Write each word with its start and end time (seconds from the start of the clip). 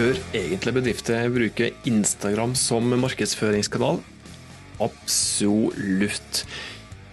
Bør 0.00 0.16
egentlig 0.32 0.72
bedrifter 0.72 1.26
bruke 1.28 1.66
Instagram 1.84 2.54
som 2.56 2.86
markedsføringskanal? 3.02 3.98
Absolutt. 4.80 6.40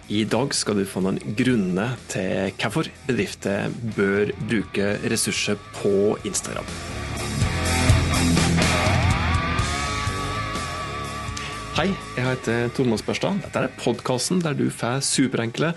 I 0.08 0.22
dag 0.24 0.54
skal 0.56 0.78
du 0.80 0.86
få 0.88 1.02
noen 1.04 1.18
grunner 1.36 1.98
til 2.08 2.54
hvorfor 2.56 2.88
bedrifter 3.10 3.68
bør 3.98 4.32
bruke 4.40 4.94
ressurser 5.04 5.60
på 5.76 5.92
Instagram. 6.24 6.64
Hei, 11.78 11.92
jeg 12.16 12.24
heter 12.26 12.72
Tormod 12.74 12.98
Spørstad. 12.98 13.36
Dette 13.38 13.60
er 13.62 13.74
podkasten 13.78 14.40
der 14.42 14.56
du 14.58 14.64
får 14.66 14.98
superenkle, 15.06 15.68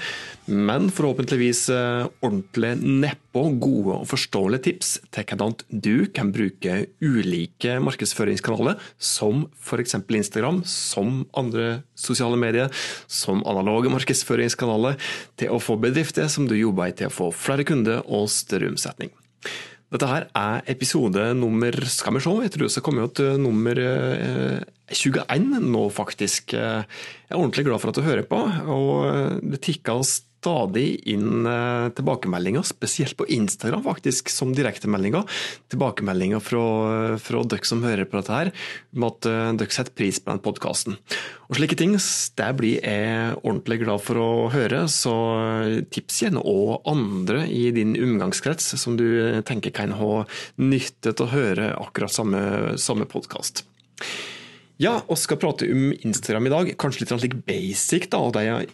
men 0.49 0.87
forhåpentligvis 0.89 1.59
eh, 1.69 2.07
ordentlig 2.25 2.71
nedpå 2.81 3.43
gode 3.61 3.99
og 3.99 4.07
forståelige 4.09 4.63
tips 4.65 4.95
til 5.13 5.27
hvordan 5.29 5.53
du 5.69 6.07
kan 6.09 6.31
bruke 6.33 6.79
ulike 7.05 7.77
markedsføringskanaler, 7.85 8.81
som 8.97 9.45
f.eks. 9.61 9.99
Instagram, 10.01 10.63
som 10.65 11.21
andre 11.37 11.83
sosiale 11.93 12.41
medier, 12.47 12.73
som 13.05 13.45
analoge 13.45 13.93
markedsføringskanaler, 13.93 14.97
til 15.37 15.53
å 15.53 15.61
få 15.61 15.77
bedrifter 15.85 16.33
som 16.33 16.49
du 16.49 16.57
jobber 16.57 16.89
i 16.89 16.97
til 16.97 17.13
å 17.13 17.13
få 17.13 17.29
flere 17.29 17.67
kunder 17.69 18.01
og 18.09 18.25
større 18.33 18.73
omsetning. 18.73 19.13
Dette 19.91 20.07
her 20.07 20.27
er 20.39 20.67
episode 20.71 21.23
nummer 21.35 21.75
Skal 21.91 22.15
vi 22.15 22.23
se, 22.23 22.31
jeg 22.45 22.53
tror 22.53 22.63
det 22.63 22.71
skal 22.71 22.85
komme 22.85 23.07
til 23.11 23.41
nummer 23.43 23.81
21 24.91 25.23
eh, 25.25 25.47
nå, 25.59 25.83
faktisk. 25.91 26.55
Jeg 26.55 26.85
er 27.29 27.39
ordentlig 27.39 27.67
glad 27.67 27.81
for 27.83 27.91
at 27.91 27.99
du 27.99 28.05
hører 28.05 28.27
på, 28.27 28.39
og 28.71 29.41
det 29.43 29.59
tikker 29.67 29.99
stadig 30.41 30.87
inn 31.09 31.45
eh, 31.45 31.89
tilbakemeldinger, 31.95 32.65
spesielt 32.65 33.15
på 33.17 33.27
Instagram, 33.29 33.83
faktisk, 33.85 34.31
som 34.33 34.55
direktemeldinger. 34.57 35.27
Tilbakemeldinger 35.71 36.41
fra, 36.41 36.63
fra 37.21 37.43
dere 37.45 37.69
som 37.69 37.83
hører 37.85 38.09
på 38.09 38.17
dette 38.17 38.33
her, 38.33 38.51
om 38.97 39.05
at 39.11 39.29
eh, 39.29 39.51
dere 39.61 39.75
setter 39.75 39.95
pris 39.97 40.19
på 40.19 40.33
den 40.33 40.41
podkasten. 40.41 40.97
Og 41.51 41.59
slike 41.59 41.77
ting 41.77 41.93
det 41.93 42.49
blir 42.57 42.81
jeg 42.81 43.37
ordentlig 43.43 43.81
glad 43.83 44.01
for 44.01 44.21
å 44.21 44.31
høre, 44.53 44.85
så 44.89 45.13
tips 45.93 46.21
gjerne 46.23 46.41
og 46.47 46.87
andre 46.89 47.43
i 47.51 47.67
din 47.75 47.93
omgangskrets 47.99 48.73
som 48.79 48.95
du 48.97 49.41
tenker 49.47 49.75
kan 49.75 49.93
ha 49.99 50.23
nytte 50.61 51.13
av 51.17 51.25
å 51.27 51.31
høre 51.35 51.73
akkurat 51.75 52.13
samme, 52.15 52.43
samme 52.81 53.09
podkast. 53.09 53.65
Ja, 54.81 54.95
og 55.05 55.19
skal 55.21 55.37
prate 55.37 55.67
om 55.69 55.91
Instagram 55.93 56.47
i 56.47 56.53
dag. 56.53 56.69
Kanskje 56.81 57.03
litt 57.03 57.11
like 57.21 57.43
basic. 57.45 58.09
da, 58.09 58.23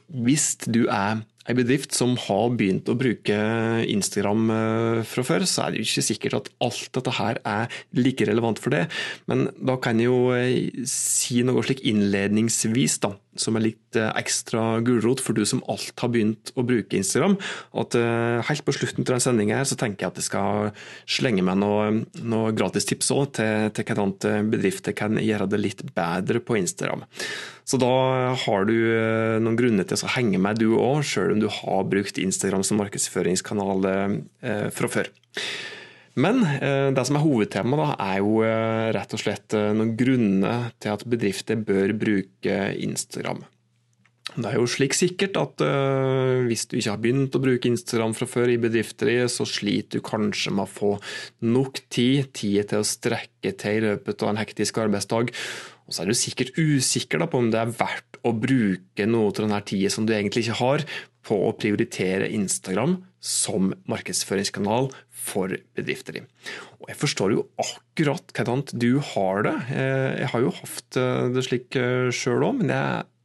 Hvis 0.08 0.56
du 0.64 0.88
er 0.88 1.26
en 1.48 1.58
bedrift 1.58 1.96
som 1.96 2.16
har 2.28 2.50
begynt 2.60 2.90
å 2.92 2.96
bruke 3.00 3.38
Instagram 3.88 4.50
eh, 4.54 5.02
fra 5.08 5.24
før, 5.28 5.46
så 5.48 5.64
er 5.66 5.74
det 5.74 5.82
jo 5.82 5.88
ikke 5.88 6.08
sikkert 6.10 6.38
at 6.42 6.50
alt 6.66 6.90
dette 6.98 7.14
her 7.20 7.40
er 7.48 7.78
like 7.96 8.28
relevant 8.28 8.60
for 8.62 8.76
det. 8.76 8.86
Men 9.32 9.48
da 9.56 9.78
kan 9.82 10.02
jeg 10.02 10.10
jo 10.10 10.36
eh, 10.36 10.84
si 10.90 11.42
noe 11.48 11.64
slik 11.66 11.86
innledningsvis, 11.88 13.00
da, 13.06 13.14
som 13.40 13.58
er 13.58 13.70
litt 13.70 14.00
eh, 14.00 14.12
ekstra 14.20 14.82
gulrot 14.86 15.24
for 15.24 15.38
du 15.38 15.46
som 15.48 15.64
alt 15.72 15.96
har 16.04 16.12
begynt 16.12 16.52
å 16.60 16.68
bruke 16.68 17.00
Instagram. 17.00 17.38
At 17.80 17.96
helt 17.96 18.66
på 18.68 18.76
slutten 18.76 19.06
av 19.06 19.16
den 19.16 19.24
sendinga 19.24 19.64
så 19.68 19.78
tenker 19.80 20.06
jeg 20.06 20.14
at 20.14 20.22
jeg 20.22 20.30
skal 20.30 20.72
slenge 21.08 21.46
meg 21.46 21.60
noen 21.62 22.04
noe 22.28 22.52
gratistips 22.56 23.14
òg 23.16 23.38
til, 23.40 23.70
til 23.76 23.88
hvordan 23.88 24.50
bedrifter 24.52 24.96
kan 24.98 25.20
gjøre 25.22 25.48
det 25.52 25.62
litt 25.62 25.86
bedre 25.96 26.42
på 26.44 26.60
Instagram. 26.60 27.06
Så 27.68 27.76
da 27.82 27.92
har 28.40 28.68
du 28.70 28.76
eh, 28.76 29.38
noen 29.44 29.58
grunner 29.60 29.88
til 29.88 30.00
å 30.00 30.14
henge 30.14 30.40
med 30.40 30.62
du 30.62 30.78
òg, 30.80 31.02
sjøl 31.04 31.34
om 31.34 31.42
du 31.44 31.50
har 31.52 31.90
brukt 31.92 32.20
Instagram 32.22 32.64
som 32.64 32.80
markedsføringskanal 32.80 33.90
eh, 33.90 34.70
fra 34.72 34.92
før. 34.92 35.12
Men 36.18 36.40
eh, 36.48 36.88
det 36.96 37.04
som 37.10 37.20
er 37.20 37.26
hovedtemaet, 37.26 38.00
er 38.00 38.24
jo 38.24 38.40
rett 38.96 39.18
og 39.18 39.22
slett 39.22 39.58
noen 39.76 39.94
grunner 40.00 40.72
til 40.80 40.96
at 40.96 41.06
bedrifter 41.12 41.60
bør 41.60 41.92
bruke 42.00 42.58
Instagram. 42.88 43.44
Det 44.38 44.48
er 44.48 44.58
jo 44.60 44.68
slik 44.70 44.94
sikkert 44.94 45.38
at 45.40 45.62
hvis 46.46 46.68
du 46.70 46.76
ikke 46.78 46.92
har 46.92 47.00
begynt 47.02 47.36
å 47.36 47.42
bruke 47.42 47.70
Instagram 47.72 48.12
fra 48.14 48.28
før 48.30 48.52
i 48.52 48.60
bedrifter, 48.62 49.24
så 49.32 49.48
sliter 49.48 49.98
du 49.98 50.06
kanskje 50.06 50.52
med 50.54 50.68
å 50.68 50.70
få 50.70 50.90
nok 51.48 51.80
tid, 51.88 52.28
tid 52.38 52.68
til 52.70 52.84
å 52.84 52.86
strekke 52.86 53.56
til 53.58 53.80
i 53.80 53.86
løpet 53.88 54.22
av 54.22 54.34
en 54.34 54.42
hektisk 54.44 54.78
arbeidsdag. 54.84 55.32
Og 55.88 55.96
så 55.96 56.04
er 56.04 56.10
du 56.12 56.18
sikkert 56.20 56.56
usikker 56.60 57.24
på 57.32 57.40
om 57.40 57.52
det 57.52 57.62
er 57.62 57.76
verdt 57.80 58.20
å 58.28 58.34
bruke 58.36 59.08
noe 59.08 59.32
av 59.32 59.38
denne 59.40 59.60
tida 59.68 59.92
som 59.94 60.08
du 60.08 60.14
egentlig 60.16 60.46
ikke 60.46 60.60
har, 60.62 60.84
på 61.28 61.36
å 61.48 61.54
prioritere 61.60 62.30
Instagram 62.32 62.98
som 63.24 63.74
markedsføringskanal 63.92 64.90
for 65.12 65.52
bedrifter. 65.76 66.22
Og 66.80 66.92
jeg 66.92 67.00
forstår 67.02 67.36
jo 67.36 67.46
akkurat 67.60 68.36
hvordan 68.36 68.64
du 68.72 68.92
har 69.14 69.44
det. 69.48 69.56
Eh, 69.76 70.12
jeg 70.24 70.32
har 70.34 70.44
jo 70.44 70.54
hatt 70.60 71.00
eh, 71.00 71.24
det 71.36 71.44
slik 71.48 71.80
eh, 71.80 72.12
sjøl 72.16 72.48
òg, 72.48 72.62
men 72.62 72.72
jeg 72.72 72.84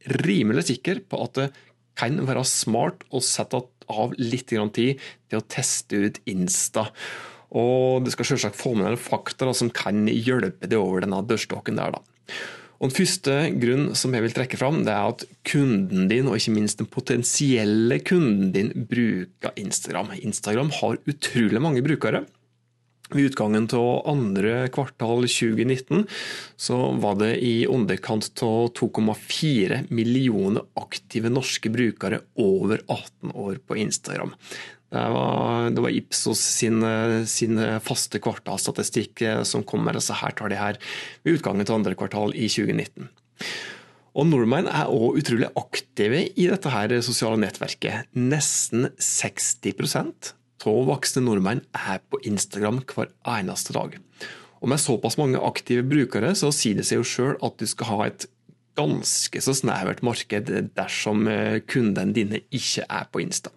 er 0.09 0.23
rimelig 0.23 0.67
sikker 0.71 1.03
på 1.07 1.21
at 1.23 1.39
det 1.39 1.51
kan 1.99 2.17
være 2.25 2.43
smart 2.49 3.05
å 3.13 3.21
sette 3.23 3.61
av 3.93 4.15
litt 4.17 4.49
tid 4.49 4.73
til 4.75 5.37
å 5.39 5.45
teste 5.45 5.99
ut 6.07 6.19
Insta. 6.31 6.87
Og 7.53 8.01
du 8.03 8.09
skal 8.09 8.31
selvsagt 8.31 8.57
få 8.57 8.73
med 8.73 8.89
deg 8.89 9.01
fakta 9.01 9.51
som 9.53 9.69
kan 9.69 10.07
hjelpe 10.09 10.65
deg 10.65 10.79
over 10.79 11.05
denne 11.05 11.21
dørstokken 11.29 11.77
der. 11.77 11.93
da. 11.93 12.12
Og 12.83 12.89
Den 12.89 12.97
første 12.97 13.33
grunnen 13.63 13.95
som 13.95 14.11
jeg 14.11 14.25
vil 14.25 14.33
trekke 14.35 14.59
fram, 14.59 14.81
det 14.83 14.91
er 14.91 15.13
at 15.13 15.23
kunden 15.47 16.09
din, 16.11 16.27
og 16.27 16.35
ikke 16.35 16.55
minst 16.57 16.81
den 16.81 16.89
potensielle 16.91 18.01
kunden 18.03 18.51
din, 18.51 18.73
bruker 18.75 19.55
Instagram. 19.55 20.11
Instagram 20.19 20.71
har 20.81 20.99
utrolig 21.07 21.61
mange 21.63 21.83
brukere. 21.85 22.25
Ved 23.13 23.29
utgangen 23.29 23.69
av 23.77 24.07
andre 24.09 24.67
kvartal 24.73 25.27
2019 25.27 26.05
så 26.59 26.77
var 27.03 27.17
det 27.19 27.33
i 27.45 27.67
underkant 27.69 28.43
av 28.43 28.71
2,4 28.79 29.83
millioner 29.93 30.65
aktive 30.79 31.31
norske 31.31 31.71
brukere 31.71 32.23
over 32.39 32.81
18 32.87 33.35
år 33.35 33.59
på 33.67 33.77
Instagram. 33.83 34.33
Det 34.93 35.03
var, 35.09 35.71
det 35.73 35.81
var 35.81 35.95
Ipsos 35.97 36.41
sin, 36.59 36.83
sin, 37.25 37.57
faste 37.81 38.19
kvartalsstatistikk 38.21 39.23
eh, 39.25 39.41
som 39.47 39.65
kom 39.65 39.81
med 39.87 39.97
disse 39.97 40.13
her 40.19 40.35
tallene 40.37 40.59
her 40.59 40.77
ved 41.25 41.39
utgangen 41.39 41.65
til 41.65 41.79
andre 41.79 41.95
kvartal 41.97 42.35
i 42.37 42.45
2019. 42.45 43.09
Og 44.13 44.29
Nordmenn 44.29 44.69
er 44.69 44.91
òg 44.93 45.17
utrolig 45.17 45.49
aktive 45.57 46.19
i 46.29 46.45
dette 46.45 46.69
her 46.69 46.93
sosiale 47.01 47.39
nettverket. 47.41 48.11
Nesten 48.13 48.91
60 49.01 50.35
av 50.63 50.85
voksne 50.87 51.23
nordmenn 51.25 51.63
er 51.75 51.99
på 52.07 52.21
Instagram 52.29 52.83
hver 52.87 53.09
eneste 53.27 53.73
dag. 53.75 53.97
Og 54.61 54.69
Med 54.69 54.79
såpass 54.79 55.17
mange 55.19 55.41
aktive 55.43 55.83
brukere 55.83 56.35
så 56.39 56.53
sier 56.55 56.77
det 56.77 56.85
seg 56.87 57.01
jo 57.01 57.09
sjøl 57.09 57.33
at 57.43 57.57
du 57.59 57.65
skal 57.67 57.89
ha 57.89 58.05
et 58.07 58.27
ganske 58.77 59.41
så 59.43 59.53
snevert 59.57 60.01
marked 60.05 60.53
dersom 60.77 61.27
eh, 61.27 61.59
kundene 61.67 62.15
dine 62.15 62.39
ikke 62.49 62.85
er 62.87 63.09
på 63.11 63.21
Insta. 63.25 63.51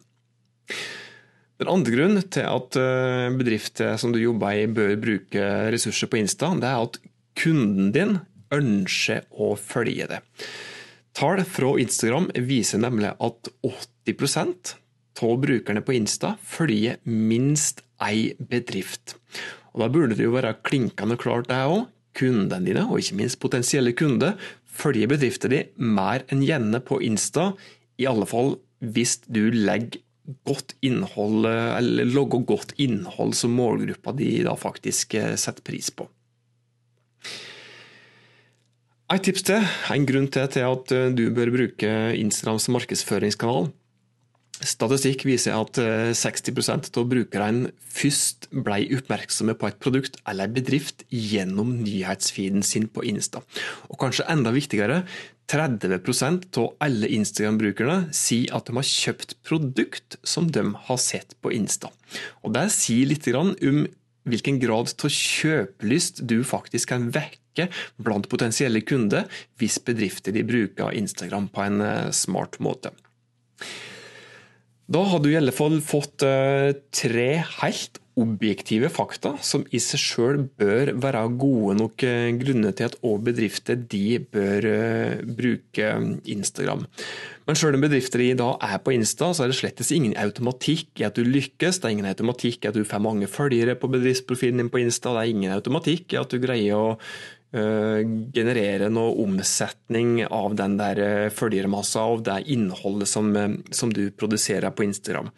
Den 1.56 1.70
andre 1.72 1.92
grunnen 1.94 2.24
til 2.28 2.44
at 2.44 2.76
eh, 2.76 3.32
bedrifter 3.32 3.96
som 4.00 4.12
du 4.12 4.20
jobber 4.20 4.52
i 4.58 4.66
bør 4.68 4.96
bruke 5.00 5.44
ressurser 5.72 6.10
på 6.12 6.20
Insta, 6.20 6.50
det 6.60 6.68
er 6.68 6.82
at 6.84 6.98
kunden 7.36 7.92
din 7.94 8.18
ønsker 8.52 9.24
å 9.32 9.54
følge 9.58 10.08
det. 10.10 10.20
Tall 11.16 11.40
fra 11.48 11.70
Instagram 11.80 12.28
viser 12.44 12.82
nemlig 12.82 13.14
at 13.24 13.48
80% 13.64 14.74
av 15.24 15.38
brukerne 15.40 15.80
på 15.80 15.96
Insta 15.96 16.34
følger 16.44 17.00
minst 17.08 17.80
ei 18.04 18.34
bedrift. 18.36 19.16
Og 19.72 19.80
Da 19.80 19.88
burde 19.92 20.16
det 20.16 20.26
jo 20.26 20.36
være 20.36 20.58
klinkende 20.64 21.16
klart 21.16 21.48
det 21.48 21.62
òg. 21.64 21.86
Kundene 22.16 22.64
dine, 22.64 22.84
og 22.88 23.00
ikke 23.00 23.16
minst 23.16 23.40
potensielle 23.40 23.92
kunder, 23.92 24.36
følger 24.64 25.08
bedriften 25.08 25.52
din 25.52 25.72
mer 25.76 26.24
enn 26.32 26.44
gjerne 26.44 26.80
på 26.84 27.00
Insta, 27.04 27.50
i 28.00 28.08
alle 28.08 28.28
fall 28.28 28.56
hvis 28.80 29.18
du 29.28 29.48
legger 29.52 30.00
godt 30.46 30.74
innhold, 30.84 31.46
eller 31.46 32.08
logge 32.10 32.42
godt 32.48 32.74
innhold 32.82 33.34
som 33.38 33.54
målgruppa 33.56 34.14
de 34.16 34.30
da 34.46 34.56
faktisk 34.58 35.14
eh, 35.18 35.34
setter 35.40 35.64
pris 35.66 35.90
på. 35.94 36.08
Et 39.14 39.22
tips 39.22 39.44
til, 39.46 39.62
en 39.94 40.06
grunn 40.06 40.26
til, 40.34 40.48
til 40.50 40.66
at 40.66 40.94
eh, 40.94 41.10
du 41.14 41.28
bør 41.34 41.52
bruke 41.54 41.90
Instagram 42.18 42.58
som 42.62 42.74
markedsføringskanal. 42.74 43.70
Statistikk 44.56 45.26
viser 45.28 45.52
at 45.52 45.76
60 46.16 46.48
eh, 46.48 46.78
av 46.96 47.08
brukerne 47.10 47.70
først 47.92 48.48
ble 48.50 48.80
oppmerksomme 48.96 49.54
på 49.58 49.68
et 49.68 49.78
produkt 49.84 50.16
eller 50.26 50.50
bedrift 50.50 51.04
gjennom 51.12 51.74
nyhetsfeeden 51.82 52.64
sin 52.64 52.88
på 52.88 53.04
Insta. 53.04 53.44
Og 53.92 54.00
kanskje 54.00 54.26
enda 54.32 54.54
viktigere, 54.56 55.02
30 55.46 56.58
av 56.58 56.72
alle 56.82 57.08
Instagram-brukerne 57.14 58.12
sier 58.14 58.54
at 58.56 58.66
de 58.66 58.74
har 58.78 58.86
kjøpt 58.88 59.36
produkt 59.46 60.18
som 60.26 60.50
de 60.50 60.64
har 60.88 60.98
sett 60.98 61.36
på 61.42 61.52
Insta. 61.54 61.92
Og 62.42 62.52
Det 62.56 62.66
sier 62.74 63.06
litt 63.06 63.28
om 63.34 63.54
hvilken 64.26 64.58
grad 64.58 64.90
av 64.90 65.10
kjøpelyst 65.12 66.24
du 66.26 66.40
faktisk 66.44 66.90
kan 66.90 67.10
vekke 67.14 67.68
blant 68.02 68.26
potensielle 68.28 68.82
kunder 68.82 69.30
hvis 69.60 69.78
bedrifter 69.78 70.34
de 70.34 70.42
bruker 70.46 70.96
Instagram 70.98 71.46
på 71.54 71.62
en 71.62 71.80
eh, 71.80 72.10
smart 72.10 72.58
måte. 72.58 72.90
Da 74.86 75.02
har 75.02 75.22
du 75.22 75.30
i 75.30 75.38
alle 75.38 75.54
fall 75.54 75.78
fått 75.82 76.26
eh, 76.26 76.74
tre 76.94 77.30
helt 77.60 78.02
objektive 78.16 78.88
fakta 78.88 79.34
som 79.44 79.66
i 79.76 79.80
seg 79.82 80.00
sjøl 80.00 80.38
bør 80.56 80.94
være 81.02 81.20
gode 81.36 81.74
nok 81.82 82.04
eh, 82.06 82.30
grunner 82.40 82.72
til 82.76 82.88
at 82.88 82.96
også 83.02 83.24
bedrifter 83.28 83.76
de 83.76 84.18
bør 84.32 84.68
eh, 84.70 85.20
bruke 85.36 85.90
Instagram. 86.32 86.86
Men 87.46 87.60
sjøl 87.60 87.76
om 87.76 87.84
bedrifter 87.84 88.24
i 88.24 88.32
dag 88.38 88.56
er 88.64 88.80
på 88.82 88.96
Insta, 88.96 89.30
så 89.36 89.44
er 89.44 89.52
det 89.52 89.58
slettes 89.60 89.92
ingen 89.94 90.16
automatikk 90.18 91.02
i 91.02 91.06
at 91.06 91.18
du 91.18 91.28
lykkes. 91.28 91.78
Det 91.78 91.90
er 91.90 91.96
ingen 91.98 92.08
automatikk 92.08 92.64
i 92.64 92.72
at 92.72 92.78
du 92.78 92.88
får 92.88 93.04
mange 93.04 93.28
følgere 93.30 93.76
på 93.78 93.92
bedriftsprofilen 93.92 94.64
din 94.64 94.72
på 94.72 94.80
Insta. 94.82 95.12
Det 95.12 95.22
er 95.22 95.36
ingen 95.36 95.54
automatikk 95.54 96.16
i 96.16 96.22
at 96.22 96.32
du 96.32 96.40
greier 96.42 96.76
å 96.76 96.92
generere 97.56 98.90
noe 98.92 99.14
omsetning 99.22 100.18
av 100.26 100.56
den 100.58 100.74
der 100.76 100.98
følgermassa, 101.32 102.02
og 102.12 102.24
det 102.26 102.42
innholdet 102.52 103.08
som, 103.08 103.30
som 103.72 103.94
du 103.94 104.10
produserer 104.12 104.74
på 104.76 104.84
Instagram. 104.84 105.30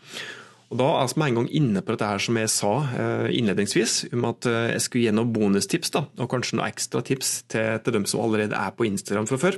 Og 0.69 0.77
Da 0.77 0.89
er 1.01 1.09
vi 1.09 1.21
med 1.21 1.31
en 1.31 1.39
gang 1.41 1.49
inne 1.57 1.81
på 1.81 1.95
dette 1.95 2.09
her 2.11 2.21
som 2.21 2.37
jeg 2.37 2.51
sa 2.53 2.73
eh, 2.93 3.29
innledningsvis, 3.39 3.95
om 4.13 4.27
at 4.29 4.49
eh, 4.49 4.75
jeg 4.75 4.85
skulle 4.85 5.15
noen 5.17 5.33
bonustips 5.33 5.95
da, 5.95 6.05
og 6.21 6.29
kanskje 6.29 6.59
noen 6.59 6.69
ekstra 6.69 7.01
tips 7.05 7.31
til, 7.49 7.79
til 7.85 7.97
dem 7.97 8.05
som 8.09 8.21
allerede 8.27 8.59
er 8.59 8.75
på 8.77 8.85
Instagram 8.89 9.29
fra 9.31 9.41
før. 9.41 9.57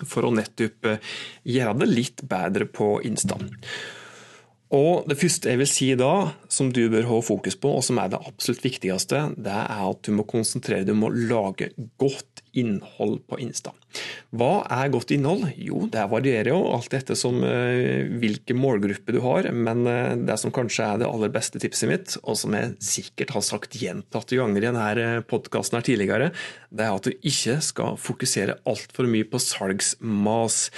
For 0.00 0.28
å 0.28 0.34
nettopp 0.36 0.90
eh, 0.92 1.08
gjøre 1.56 1.78
det 1.80 1.88
litt 1.88 2.24
bedre 2.28 2.68
på 2.68 2.98
Insta. 3.08 3.40
Og 4.76 5.08
Det 5.10 5.16
første 5.18 5.50
jeg 5.50 5.58
vil 5.58 5.66
si 5.66 5.88
da, 5.98 6.12
som 6.52 6.68
du 6.70 6.84
bør 6.92 7.08
ha 7.08 7.16
fokus 7.26 7.56
på, 7.58 7.72
og 7.80 7.82
som 7.82 7.98
er 7.98 8.12
det 8.12 8.20
absolutt 8.20 8.62
viktigste, 8.62 9.24
det 9.40 9.56
er 9.56 9.80
at 9.88 10.04
du 10.06 10.12
må 10.14 10.28
konsentrere 10.30 10.84
deg 10.84 10.94
om 10.94 11.08
å 11.08 11.14
lage 11.16 11.72
godt 11.98 12.29
innhold 12.58 13.22
på 13.30 13.38
Insta. 13.42 13.74
Hva 14.34 14.64
er 14.70 14.92
godt 14.92 15.10
innhold? 15.14 15.48
Jo, 15.58 15.84
det 15.90 16.04
varierer 16.12 16.52
jo 16.52 16.60
alt 16.74 16.94
etter 16.94 17.18
som 17.18 17.40
hvilken 17.40 18.40
hvilke 18.40 18.56
målgrupper 18.56 19.16
du 19.16 19.20
har. 19.24 19.48
Men 19.52 19.84
uh, 19.86 20.16
det 20.16 20.38
som 20.40 20.52
kanskje 20.54 20.86
er 20.86 21.00
det 21.00 21.08
aller 21.08 21.32
beste 21.32 21.60
tipset 21.62 21.90
mitt, 21.90 22.16
og 22.22 22.38
som 22.38 22.54
jeg 22.56 22.74
sikkert 22.80 23.34
har 23.36 23.44
sagt 23.46 23.78
gjentatte 23.80 24.38
ganger 24.38 24.62
i 24.62 24.68
denne 24.68 24.88
eh, 25.00 25.20
podkasten 25.26 25.80
tidligere, 25.82 26.30
det 26.70 26.86
er 26.86 26.94
at 26.94 27.06
du 27.06 27.12
ikke 27.14 27.58
skal 27.64 27.98
fokusere 28.00 28.58
altfor 28.68 29.08
mye 29.10 29.26
på 29.28 29.40
salgsmas. 29.42 30.70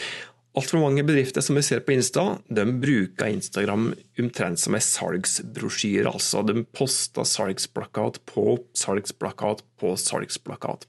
Altfor 0.53 0.83
mange 0.83 1.01
bedrifter 1.09 1.41
som 1.41 1.57
vi 1.57 1.63
ser 1.65 1.81
på 1.81 1.95
Insta, 1.95 2.23
de 2.53 2.65
bruker 2.77 3.31
Instagram 3.33 3.87
omtrent 4.21 4.61
som 4.61 4.77
en 4.77 4.85
salgsbrosjyre. 4.85 6.11
Altså, 6.11 6.43
de 6.45 6.67
poster 6.77 7.25
salgsplakat 7.25 8.21
på 8.29 8.59
salgsplakat 8.77 9.65
på 9.81 9.95
salgsplakat. 9.97 10.85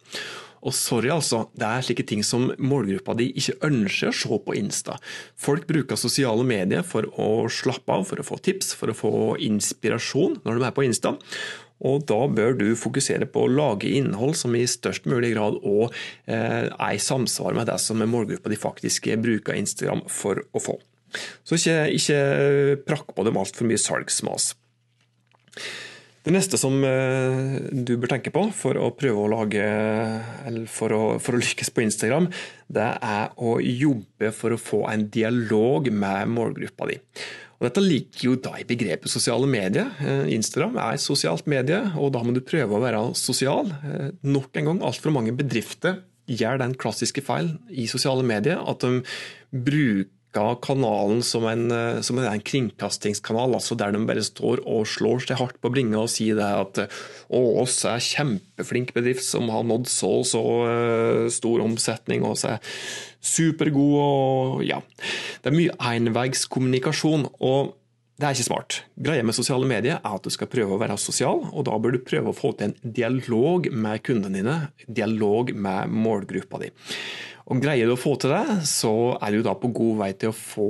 Og 0.63 0.75
sorry, 0.75 1.09
altså, 1.11 1.45
det 1.59 1.67
er 1.67 1.83
slike 1.83 2.05
ting 2.07 2.21
som 2.27 2.49
målgruppa 2.59 3.15
di 3.19 3.29
ikke 3.39 3.55
ønsker 3.67 4.11
å 4.11 4.15
se 4.15 4.39
på 4.45 4.55
Insta. 4.55 4.95
Folk 5.39 5.67
bruker 5.67 5.99
sosiale 5.99 6.43
medier 6.47 6.85
for 6.87 7.07
å 7.19 7.49
slappe 7.51 7.91
av, 7.91 8.05
for 8.07 8.19
å 8.19 8.27
få 8.27 8.39
tips, 8.43 8.71
for 8.79 8.91
å 8.91 8.97
få 8.97 9.13
inspirasjon 9.43 10.39
når 10.43 10.59
de 10.59 10.67
er 10.67 10.75
på 10.75 10.85
Insta. 10.87 11.17
Og 11.83 12.05
da 12.09 12.19
bør 12.31 12.55
du 12.59 12.65
fokusere 12.79 13.27
på 13.29 13.43
å 13.43 13.51
lage 13.51 13.91
innhold 13.91 14.37
som 14.39 14.55
i 14.55 14.63
størst 14.69 15.07
mulig 15.09 15.33
grad 15.35 15.59
òg 15.59 15.89
eh, 16.31 16.69
er 16.71 16.95
i 16.95 17.01
samsvar 17.01 17.57
med 17.57 17.67
det 17.71 17.79
som 17.83 17.99
målgruppa 17.99 18.51
de 18.51 18.59
faktisk 18.59 19.11
bruker 19.23 19.59
Instagram 19.59 20.05
for 20.11 20.41
å 20.55 20.63
få. 20.63 20.77
Så 21.45 21.59
ikke, 21.59 21.77
ikke 21.93 22.19
prakk 22.87 23.13
på 23.15 23.25
dem 23.27 23.37
altfor 23.37 23.67
mye 23.69 23.81
salgsmas. 23.81 24.53
Det 26.23 26.31
neste 26.31 26.55
som 26.59 26.77
eh, 26.87 27.55
du 27.83 27.97
bør 27.99 28.13
tenke 28.13 28.31
på 28.31 28.45
for 28.55 28.79
å 28.79 28.93
prøve 28.95 29.25
å 29.25 29.31
lage, 29.31 29.63
eller 30.47 30.69
for 30.71 30.95
å, 30.95 31.01
for 31.19 31.35
å 31.35 31.41
lykkes 31.41 31.73
på 31.75 31.83
Instagram, 31.83 32.29
det 32.71 32.85
er 33.03 33.33
å 33.35 33.57
jobbe 33.59 34.31
for 34.35 34.55
å 34.55 34.61
få 34.61 34.85
en 34.93 35.09
dialog 35.11 35.89
med 35.91 36.31
målgruppa 36.31 36.87
di. 36.87 36.95
Og 37.59 37.67
dette 37.67 37.83
ligger 37.83 38.23
jo 38.29 38.37
da 38.43 38.55
i 38.59 38.65
begrepet 38.67 39.11
sosiale 39.11 39.47
medier. 39.51 39.91
Eh, 39.99 40.31
Instagram 40.37 40.79
er 40.79 40.95
et 40.95 41.03
sosialt 41.03 41.47
medie, 41.51 41.81
og 41.99 42.15
da 42.15 42.23
må 42.23 42.31
du 42.35 42.39
prøve 42.43 42.79
å 42.79 42.83
være 42.83 43.03
sosial. 43.19 43.75
Eh, 43.83 44.09
nok 44.23 44.55
en 44.59 44.71
gang, 44.71 44.81
altfor 44.87 45.11
mange 45.15 45.35
bedrifter 45.35 46.05
gjør 46.31 46.63
den 46.63 46.79
klassiske 46.79 47.19
feil 47.23 47.51
i 47.67 47.83
sosiale 47.91 48.23
medier 48.23 48.63
at 48.63 48.79
de 48.79 49.03
bruker 49.51 50.11
kanalen 50.33 51.21
som 51.25 51.45
en, 51.47 51.71
eh, 51.71 52.01
som 52.01 52.19
en, 52.19 52.41
kringkastingskanal, 52.41 53.53
altså 53.53 53.77
der 53.79 53.93
de 53.93 54.01
bare 54.07 54.23
står 54.25 54.63
og 54.65 54.87
slår 54.89 55.25
seg 55.27 55.39
hardt 55.39 55.59
på 55.61 55.71
bringa 55.73 56.01
og 56.01 56.11
sier 56.11 56.39
det 56.39 56.47
at 56.47 56.81
å, 57.29 57.41
oss 57.61 57.83
er 57.85 58.03
kjempeflink 58.03 58.93
bedrift 58.95 59.25
som 59.25 59.49
har 59.53 59.65
nådd 59.67 59.87
så 59.91 60.11
og 60.23 60.25
så 60.29 60.41
uh, 60.43 61.29
stor 61.33 61.63
omsetning, 61.63 62.25
og 62.27 62.35
så 62.37 62.55
er 62.55 62.73
supergod 63.23 63.95
og 64.01 64.65
ja. 64.67 64.81
Det 65.41 65.49
er 65.49 65.57
mye 65.57 65.93
enveiskommunikasjon. 65.93 67.29
og 67.39 67.73
det 68.13 68.27
er 68.27 68.35
ikke 68.37 68.45
smart. 68.45 68.75
Greia 69.03 69.23
med 69.25 69.35
sosiale 69.35 69.67
medier 69.67 69.97
er 69.97 70.15
at 70.15 70.23
du 70.23 70.29
skal 70.31 70.49
prøve 70.51 70.75
å 70.75 70.79
være 70.81 70.99
sosial, 71.01 71.41
og 71.49 71.65
da 71.65 71.75
bør 71.81 71.95
du 71.95 72.03
prøve 72.05 72.29
å 72.29 72.37
få 72.37 72.53
til 72.55 72.69
en 72.69 72.93
dialog 72.95 73.67
med 73.73 74.03
kundene 74.05 74.37
dine, 74.37 74.57
dialog 74.85 75.49
med 75.57 75.91
målgruppa 75.91 76.61
di. 76.61 76.69
Og 77.51 77.59
Greier 77.59 77.89
du 77.89 77.95
å 77.97 77.99
få 77.99 78.13
til 78.21 78.31
det, 78.31 78.61
så 78.69 78.93
er 79.19 79.35
du 79.35 79.41
da 79.43 79.51
på 79.59 79.71
god 79.75 79.97
vei 79.99 80.11
til 80.15 80.31
å 80.31 80.35
få 80.37 80.67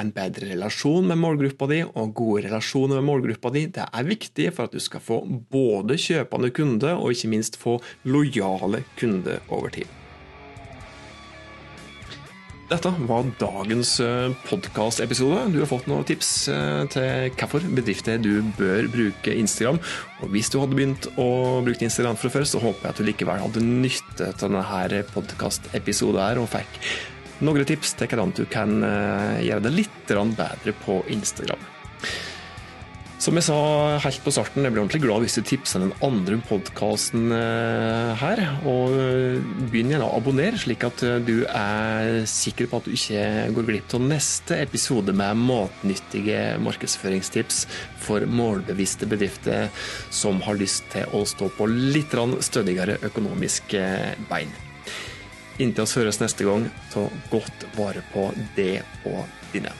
en 0.00 0.10
bedre 0.14 0.48
relasjon 0.50 1.06
med 1.06 1.20
målgruppa 1.22 1.68
di. 1.70 1.82
Og 1.86 2.16
gode 2.18 2.46
relasjoner 2.48 2.98
med 2.98 3.06
målgruppa 3.06 3.52
di 3.54 3.66
det 3.76 3.86
er 3.86 4.08
viktig 4.08 4.48
for 4.56 4.66
at 4.66 4.74
du 4.74 4.82
skal 4.82 5.04
få 5.04 5.20
både 5.52 5.98
kjøpende 6.02 6.50
kunde 6.56 6.96
og 6.98 7.14
ikke 7.14 7.30
minst 7.30 7.60
få 7.62 7.78
lojale 8.10 8.82
kunder 8.98 9.38
over 9.54 9.70
tid. 9.78 10.05
Dette 12.66 12.90
var 13.06 13.28
dagens 13.38 13.92
eh, 14.02 14.32
podkastepisode. 14.48 15.44
Du 15.54 15.60
har 15.60 15.68
fått 15.70 15.86
noen 15.86 16.06
tips 16.06 16.30
eh, 16.50 16.80
til 16.90 17.28
hvorfor 17.38 17.62
bedrifter 17.76 18.18
du 18.18 18.40
bør 18.58 18.88
bruke 18.90 19.36
Instagram. 19.38 19.78
Og 20.18 20.32
hvis 20.34 20.50
du 20.50 20.58
hadde 20.58 20.74
begynt 20.74 21.06
å 21.14 21.28
bruke 21.62 21.86
Instagram 21.86 22.18
fra 22.18 22.32
før, 22.34 22.48
så 22.50 22.62
håper 22.64 22.88
jeg 22.88 22.90
at 22.90 22.98
du 22.98 23.06
likevel 23.06 23.44
hadde 23.44 23.62
nytte 23.62 24.32
av 24.32 24.42
denne 24.42 25.04
podkastepisoden 25.14 26.42
og 26.42 26.50
fikk 26.56 26.82
noen 27.46 27.68
tips 27.68 27.94
til 28.00 28.10
hvordan 28.10 28.34
du 28.34 28.42
kan 28.50 28.82
eh, 28.82 29.46
gjøre 29.46 29.68
det 29.68 29.74
litt 29.76 30.02
bedre 30.10 30.74
på 30.82 31.04
Instagram. 31.14 31.75
Som 33.26 33.34
jeg 33.40 33.48
sa 33.48 33.98
helt 34.04 34.20
på 34.22 34.30
starten, 34.30 34.62
jeg 34.62 34.70
blir 34.70 34.84
ordentlig 34.84 35.00
glad 35.02 35.24
hvis 35.24 35.34
du 35.34 35.42
tipser 35.42 35.82
den 35.82 35.90
andre 36.06 36.36
podkasten 36.46 37.32
eh, 37.34 38.12
her. 38.20 38.42
Og 38.70 38.92
eh, 38.94 39.40
begynn 39.72 39.90
gjerne 39.90 40.06
å 40.06 40.20
abonnere, 40.20 40.60
slik 40.62 40.84
at 40.86 41.02
eh, 41.02 41.16
du 41.26 41.40
er 41.50 42.20
sikker 42.30 42.68
på 42.70 42.78
at 42.78 42.86
du 42.86 42.94
ikke 42.94 43.24
går 43.56 43.66
glipp 43.66 43.96
av 43.98 44.04
neste 44.12 44.60
episode 44.62 45.10
med 45.18 45.40
matnyttige 45.42 46.44
markedsføringstips 46.62 47.64
for 48.04 48.22
målbevisste 48.30 49.08
bedrifter 49.10 49.72
som 50.14 50.38
har 50.46 50.60
lyst 50.60 50.86
til 50.94 51.10
å 51.10 51.24
stå 51.26 51.48
på 51.56 51.66
litt 51.66 52.14
stødigere 52.46 53.00
økonomiske 53.10 53.82
bein. 54.30 54.54
Inntil 55.58 55.82
oss 55.82 55.96
høres 55.98 56.22
neste 56.22 56.46
gang, 56.46 56.70
ta 56.94 57.08
godt 57.34 57.66
vare 57.74 58.06
på 58.14 58.28
det 58.54 58.84
og 59.02 59.26
dine. 59.50 59.74